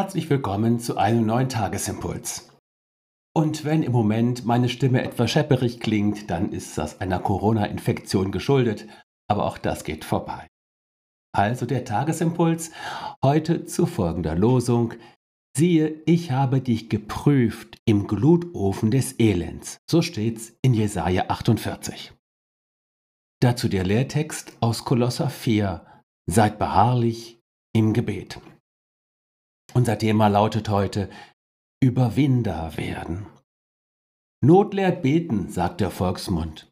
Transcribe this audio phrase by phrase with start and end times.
[0.00, 2.48] Herzlich willkommen zu einem neuen Tagesimpuls.
[3.36, 8.86] Und wenn im Moment meine Stimme etwas schepperig klingt, dann ist das einer Corona-Infektion geschuldet,
[9.28, 10.46] aber auch das geht vorbei.
[11.36, 12.70] Also der Tagesimpuls
[13.22, 14.94] heute zu folgender Losung.
[15.54, 19.76] Siehe, ich habe dich geprüft im Glutofen des Elends.
[19.86, 22.14] So steht's in Jesaja 48.
[23.42, 25.84] Dazu der Lehrtext aus Kolosser 4.
[26.26, 27.42] Seid beharrlich
[27.74, 28.40] im Gebet.
[29.72, 31.08] Unser Thema lautet heute
[31.82, 33.26] Überwinder werden.
[34.42, 36.70] Not lehrt beten, sagt der Volksmund.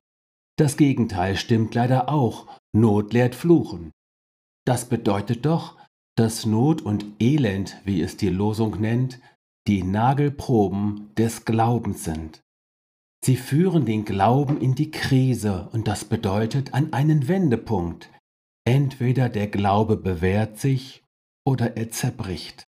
[0.57, 2.47] Das Gegenteil stimmt leider auch.
[2.75, 3.93] Not lehrt fluchen.
[4.67, 5.77] Das bedeutet doch,
[6.17, 9.21] dass Not und Elend, wie es die Losung nennt,
[9.69, 12.43] die Nagelproben des Glaubens sind.
[13.25, 18.11] Sie führen den Glauben in die Krise und das bedeutet an einen Wendepunkt.
[18.67, 21.05] Entweder der Glaube bewährt sich
[21.47, 22.68] oder er zerbricht.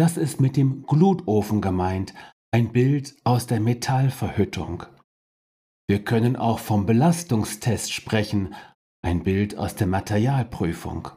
[0.00, 2.14] Das ist mit dem Glutofen gemeint,
[2.52, 4.84] ein Bild aus der Metallverhüttung.
[5.90, 8.54] Wir können auch vom Belastungstest sprechen,
[9.02, 11.10] ein Bild aus der Materialprüfung.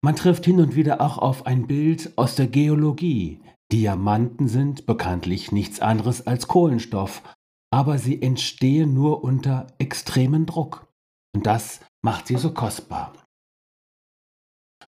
[0.00, 3.40] Man trifft hin und wieder auch auf ein Bild aus der Geologie.
[3.72, 7.24] Diamanten sind bekanntlich nichts anderes als Kohlenstoff,
[7.72, 10.86] aber sie entstehen nur unter extremem Druck.
[11.34, 13.12] Und das macht sie so kostbar.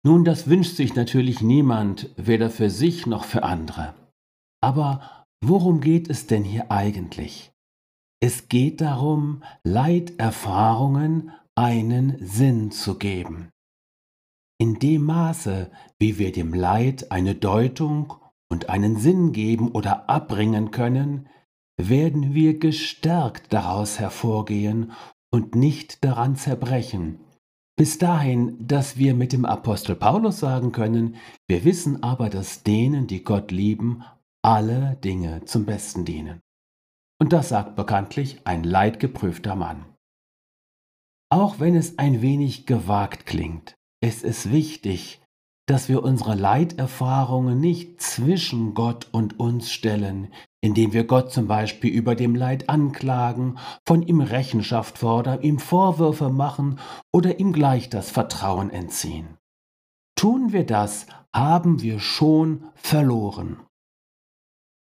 [0.06, 3.94] Nun, das wünscht sich natürlich niemand, weder für sich noch für andere.
[4.60, 7.52] Aber worum geht es denn hier eigentlich?
[8.20, 13.48] Es geht darum, Leiterfahrungen einen Sinn zu geben.
[14.60, 18.14] In dem Maße, wie wir dem Leid eine Deutung
[18.50, 21.28] und einen Sinn geben oder abbringen können,
[21.76, 24.92] werden wir gestärkt daraus hervorgehen
[25.32, 27.20] und nicht daran zerbrechen,
[27.76, 31.16] bis dahin, dass wir mit dem Apostel Paulus sagen können,
[31.48, 34.04] wir wissen aber, dass denen, die Gott lieben,
[34.42, 36.40] alle Dinge zum Besten dienen.
[37.20, 39.86] Und das sagt bekanntlich ein leidgeprüfter Mann.
[41.30, 45.20] Auch wenn es ein wenig gewagt klingt, es ist wichtig,
[45.66, 50.32] dass wir unsere Leiterfahrungen nicht zwischen Gott und uns stellen,
[50.64, 56.30] indem wir Gott zum Beispiel über dem Leid anklagen, von ihm Rechenschaft fordern, ihm Vorwürfe
[56.30, 56.78] machen
[57.12, 59.36] oder ihm gleich das Vertrauen entziehen.
[60.16, 63.60] Tun wir das, haben wir schon verloren.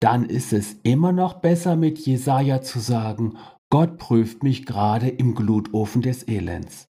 [0.01, 3.37] Dann ist es immer noch besser mit Jesaja zu sagen,
[3.69, 6.87] Gott prüft mich gerade im Glutofen des Elends.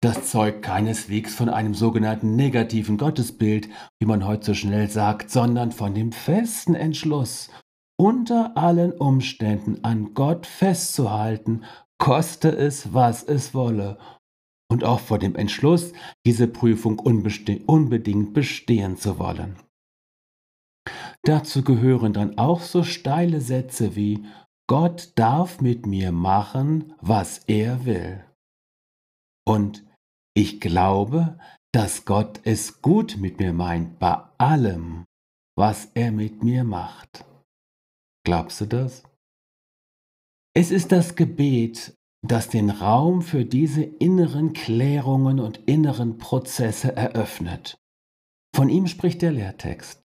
[0.00, 3.68] Das zeugt keineswegs von einem sogenannten negativen Gottesbild,
[4.00, 7.50] wie man heute so schnell sagt, sondern von dem festen Entschluss,
[8.02, 11.62] unter allen Umständen an Gott festzuhalten,
[11.98, 13.96] koste es, was es wolle,
[14.68, 15.92] und auch vor dem Entschluss,
[16.26, 19.54] diese Prüfung unbedingt bestehen zu wollen.
[21.22, 24.26] Dazu gehören dann auch so steile Sätze wie
[24.68, 28.24] Gott darf mit mir machen, was er will.
[29.46, 29.86] Und
[30.34, 31.38] ich glaube,
[31.72, 35.04] dass Gott es gut mit mir meint bei allem,
[35.56, 37.24] was er mit mir macht.
[38.24, 39.02] Glaubst du das?
[40.54, 47.78] Es ist das Gebet, das den Raum für diese inneren Klärungen und inneren Prozesse eröffnet.
[48.54, 50.02] Von ihm spricht der Lehrtext.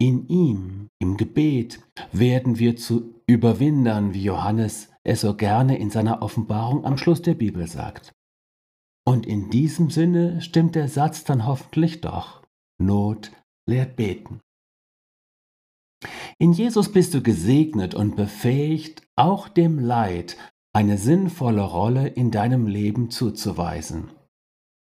[0.00, 6.22] In ihm, im Gebet, werden wir zu Überwindern, wie Johannes es so gerne in seiner
[6.22, 8.12] Offenbarung am Schluss der Bibel sagt.
[9.06, 12.42] Und in diesem Sinne stimmt der Satz dann hoffentlich doch.
[12.78, 13.32] Not
[13.68, 14.40] lehrt beten.
[16.38, 20.36] In Jesus bist du gesegnet und befähigt, auch dem Leid
[20.72, 24.10] eine sinnvolle Rolle in deinem Leben zuzuweisen.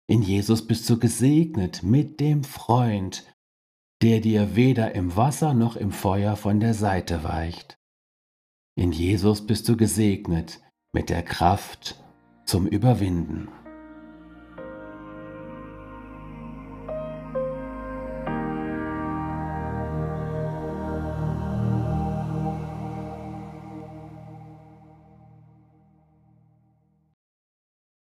[0.08, 3.26] In Jesus bist du gesegnet mit dem Freund,
[4.02, 7.80] der dir weder im Wasser noch im Feuer von der Seite weicht.
[8.76, 10.60] In Jesus bist du gesegnet
[10.94, 12.04] mit der Kraft
[12.46, 13.48] zum Überwinden.